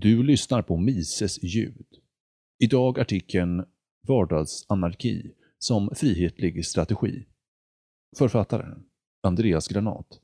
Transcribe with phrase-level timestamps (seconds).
[0.00, 1.86] Du lyssnar på Mises ljud.
[2.58, 3.64] Idag artikeln
[4.08, 7.26] Vardagsanarki som frihetlig strategi.
[8.18, 8.84] Författaren
[9.22, 10.20] Andreas Granat.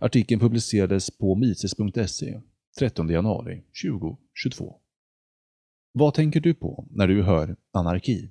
[0.00, 2.40] Artikeln publicerades på mises.se
[2.78, 4.80] 13 januari 2022.
[5.92, 8.30] Vad tänker du på när du hör anarki?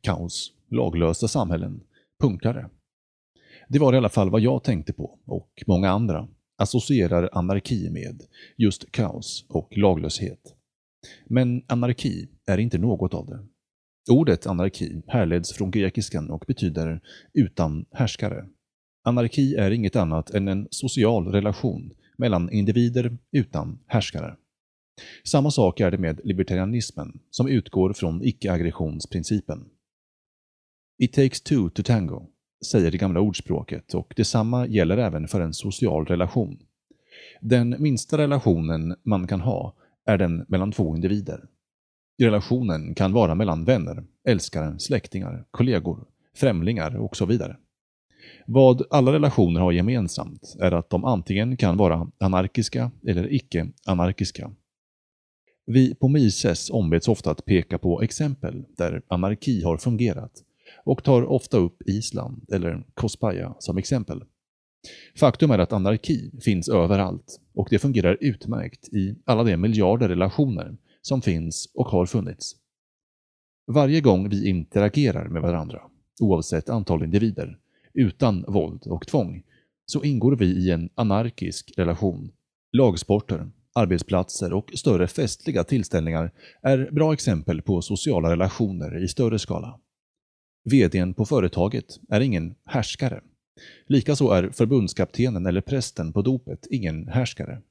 [0.00, 1.82] Kaos, laglösa samhällen,
[2.22, 2.70] punkare.
[3.68, 6.28] Det var i alla fall vad jag tänkte på, och många andra
[6.60, 8.22] associerar anarki med
[8.56, 10.54] just kaos och laglöshet.
[11.26, 13.46] Men anarki är inte något av det.
[14.10, 17.00] Ordet anarki härleds från grekiskan och betyder
[17.34, 18.46] utan härskare.
[19.04, 24.36] Anarki är inget annat än en social relation mellan individer utan härskare.
[25.24, 29.64] Samma sak är det med libertarianismen, som utgår från icke-aggressionsprincipen.
[30.98, 32.26] It takes two to tango,
[32.66, 36.58] säger det gamla ordspråket och detsamma gäller även för en social relation.
[37.40, 39.74] Den minsta relationen man kan ha
[40.06, 41.44] är den mellan två individer.
[42.22, 46.04] Relationen kan vara mellan vänner, älskare, släktingar, kollegor,
[46.36, 47.56] främlingar och så vidare.
[48.46, 54.50] Vad alla relationer har gemensamt är att de antingen kan vara anarkiska eller icke-anarkiska.
[55.66, 60.32] Vi på Mises ombeds ofta att peka på exempel där anarki har fungerat
[60.84, 64.22] och tar ofta upp Island eller Kospaja som exempel.
[65.18, 70.76] Faktum är att anarki finns överallt och det fungerar utmärkt i alla de miljarder relationer
[71.02, 72.56] som finns och har funnits.
[73.66, 75.80] Varje gång vi interagerar med varandra,
[76.20, 77.58] oavsett antal individer,
[77.94, 79.42] utan våld och tvång,
[79.86, 82.32] så ingår vi i en anarkisk relation.
[82.72, 89.80] Lagsporter, arbetsplatser och större festliga tillställningar är bra exempel på sociala relationer i större skala.
[90.64, 93.20] VDn på företaget är ingen härskare.
[93.86, 97.62] Likaså är förbundskaptenen eller prästen på dopet ingen härskare.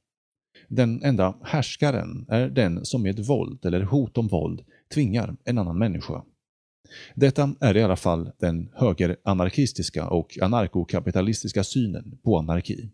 [0.68, 4.62] Den enda härskaren är den som med våld eller hot om våld
[4.94, 6.24] tvingar en annan människa.
[7.16, 12.90] Detta är i alla fall den högeranarkistiska och anarkokapitalistiska synen på anarki.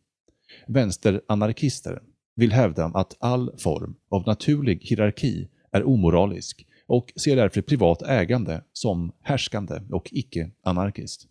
[0.67, 2.01] Vänsteranarkister
[2.35, 8.63] vill hävda att all form av naturlig hierarki är omoralisk och ser därför privat ägande
[8.73, 11.27] som härskande och icke-anarkiskt.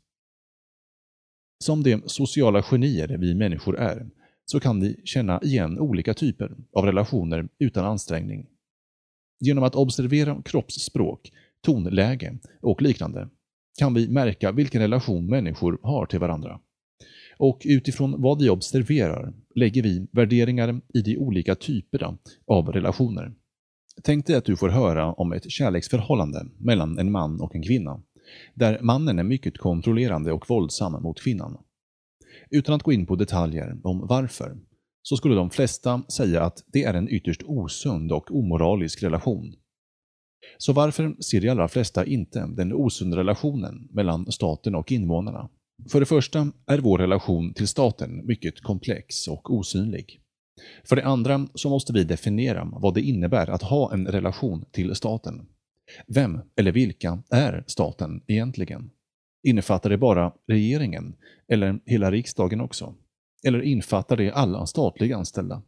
[1.64, 4.06] Som de sociala genier vi människor är,
[4.44, 8.46] så kan vi känna igen olika typer av relationer utan ansträngning.
[9.40, 11.32] Genom att observera kroppsspråk,
[11.64, 13.28] tonläge och liknande
[13.78, 16.60] kan vi märka vilken relation människor har till varandra.
[17.36, 23.32] Och utifrån vad vi observerar lägger vi värderingar i de olika typerna av relationer.
[24.02, 28.02] Tänk dig att du får höra om ett kärleksförhållande mellan en man och en kvinna,
[28.54, 31.58] där mannen är mycket kontrollerande och våldsam mot kvinnan.
[32.50, 34.56] Utan att gå in på detaljer om varför,
[35.02, 39.54] så skulle de flesta säga att det är en ytterst osund och omoralisk relation.
[40.58, 45.50] Så varför ser de allra flesta inte den osunda relationen mellan staten och invånarna?
[45.90, 50.20] För det första är vår relation till staten mycket komplex och osynlig.
[50.84, 54.94] För det andra så måste vi definiera vad det innebär att ha en relation till
[54.94, 55.46] staten.
[56.06, 58.90] Vem eller vilka är staten egentligen?
[59.46, 61.14] Innefattar det bara regeringen
[61.48, 62.94] eller hela riksdagen också?
[63.46, 65.62] Eller innefattar det alla statliga anställda?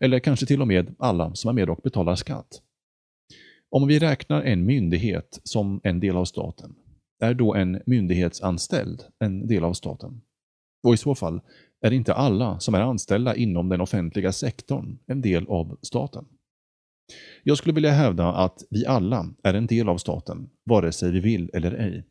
[0.00, 2.62] Eller kanske till och med alla som är med och betalar skatt?
[3.70, 6.74] Om vi räknar en myndighet som en del av staten,
[7.22, 10.20] är då en myndighetsanställd en del av staten?
[10.86, 11.40] Och i så fall,
[11.82, 16.24] är inte alla som är anställda inom den offentliga sektorn en del av staten?
[17.42, 21.20] Jag skulle vilja hävda att vi alla är en del av staten, vare sig vi
[21.20, 22.04] vill eller ej,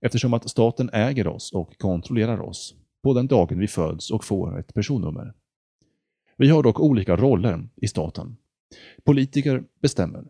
[0.00, 4.58] eftersom att staten äger oss och kontrollerar oss på den dagen vi föds och får
[4.58, 5.34] ett personnummer.
[6.36, 8.36] Vi har dock olika roller i staten.
[9.04, 10.24] Politiker bestämmer.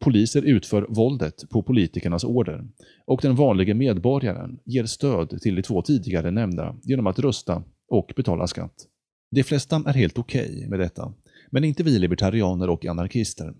[0.00, 2.68] Poliser utför våldet på politikernas order
[3.06, 8.12] och den vanliga medborgaren ger stöd till de två tidigare nämnda genom att rösta och
[8.16, 8.86] betala skatt.
[9.30, 11.12] De flesta är helt okej okay med detta,
[11.50, 13.54] men inte vi libertarianer och anarkister.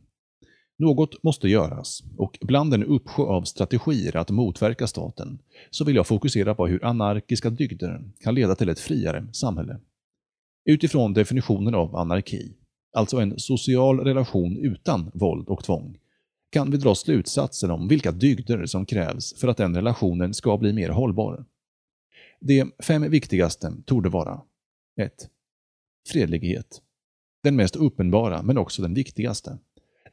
[0.78, 5.38] Något måste göras och bland en uppsjö av strategier att motverka staten
[5.71, 9.80] så vill jag fokusera på hur anarkiska dygder kan leda till ett friare samhälle.
[10.65, 12.54] Utifrån definitionen av anarki,
[12.97, 15.98] alltså en social relation utan våld och tvång,
[16.53, 20.72] kan vi dra slutsatser om vilka dygder som krävs för att den relationen ska bli
[20.72, 21.44] mer hållbar.
[22.41, 24.41] De fem viktigaste torde vara
[25.01, 25.13] 1.
[26.09, 26.83] Fredlighet.
[27.42, 29.59] Den mest uppenbara, men också den viktigaste.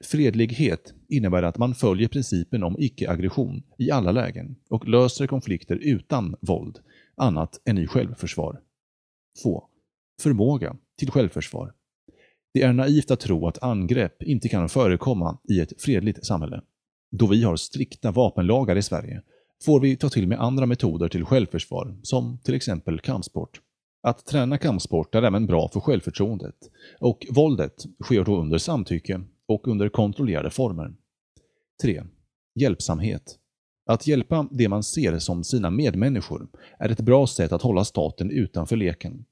[0.01, 6.35] Fredlighet innebär att man följer principen om icke-aggression i alla lägen och löser konflikter utan
[6.41, 6.79] våld,
[7.15, 8.61] annat än i självförsvar.
[9.43, 9.63] 2.
[10.21, 11.73] Förmåga till självförsvar.
[12.53, 16.61] Det är naivt att tro att angrepp inte kan förekomma i ett fredligt samhälle.
[17.11, 19.23] Då vi har strikta vapenlagar i Sverige
[19.65, 23.61] får vi ta till med andra metoder till självförsvar, som till exempel kampsport.
[24.03, 26.55] Att träna kampsport är även bra för självförtroendet
[26.99, 30.93] och våldet sker då under samtycke och under kontrollerade former.
[31.81, 32.03] 3.
[32.55, 33.39] Hjälpsamhet.
[33.85, 36.47] Att hjälpa det man ser som sina medmänniskor
[36.79, 39.25] är ett bra sätt att hålla staten utanför leken.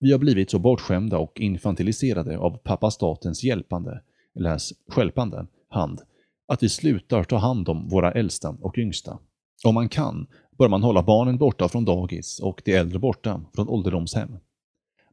[0.00, 4.02] Vi har blivit så bortskämda och infantiliserade av pappa statens hjälpande,
[4.34, 6.00] läs skälpande, hand,
[6.48, 9.18] att vi slutar ta hand om våra äldsta och yngsta.
[9.64, 10.26] Om man kan
[10.58, 14.36] bör man hålla barnen borta från dagis och de äldre borta från ålderdomshem.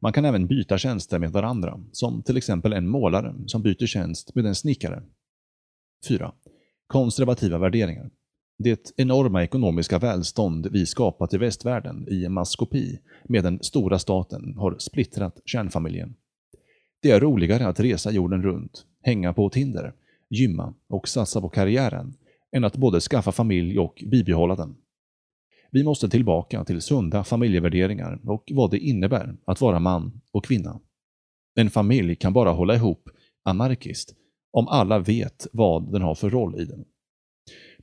[0.00, 4.34] Man kan även byta tjänster med varandra, som till exempel en målare som byter tjänst
[4.34, 5.02] med en snickare.
[6.08, 6.32] 4.
[6.86, 8.10] Konservativa värderingar.
[8.58, 14.76] Det enorma ekonomiska välstånd vi skapat i västvärlden i maskopi med den stora staten har
[14.78, 16.14] splittrat kärnfamiljen.
[17.02, 19.92] Det är roligare att resa jorden runt, hänga på Tinder,
[20.30, 22.14] gymma och satsa på karriären
[22.56, 24.76] än att både skaffa familj och bibehålla den.
[25.70, 30.80] Vi måste tillbaka till sunda familjevärderingar och vad det innebär att vara man och kvinna.
[31.54, 33.08] En familj kan bara hålla ihop
[33.44, 34.14] anarkiskt
[34.52, 36.84] om alla vet vad den har för roll i den.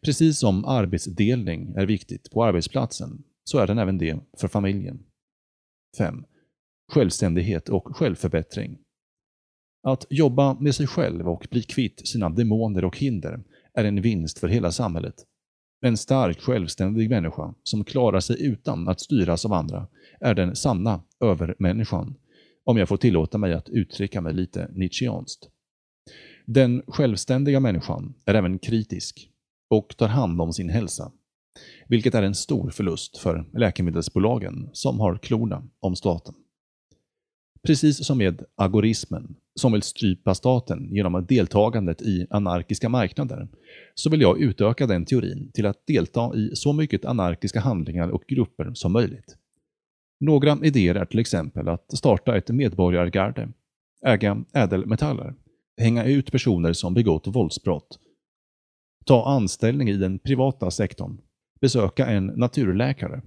[0.01, 5.03] Precis som arbetsdelning är viktigt på arbetsplatsen, så är den även det för familjen.
[5.97, 6.25] 5.
[6.91, 8.77] Självständighet och självförbättring.
[9.83, 13.43] Att jobba med sig själv och bli kvitt sina demoner och hinder
[13.77, 15.15] är en vinst för hela samhället.
[15.85, 19.87] En stark, självständig människa som klarar sig utan att styras av andra
[20.19, 22.15] är den sanna övermänniskan,
[22.63, 25.49] om jag får tillåta mig att uttrycka mig lite Nietzscheanskt.
[26.45, 29.29] Den självständiga människan är även kritisk
[29.69, 31.11] och tar hand om sin hälsa,
[31.87, 36.35] vilket är en stor förlust för läkemedelsbolagen som har klorna om staten.
[37.67, 43.47] Precis som med agorismen, som vill strypa staten genom deltagandet i anarkiska marknader,
[43.95, 48.23] så vill jag utöka den teorin till att delta i så mycket anarkiska handlingar och
[48.27, 49.37] grupper som möjligt.
[50.19, 53.49] Några idéer är till exempel att starta ett medborgargarde,
[54.05, 55.33] äga ädelmetaller,
[55.77, 57.99] hänga ut personer som begått våldsbrott,
[59.05, 61.21] ta anställning i den privata sektorn,
[61.61, 63.21] besöka en naturläkare,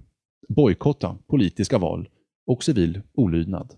[0.47, 2.09] bojkotta politiska val
[2.47, 3.73] och civil olydnad.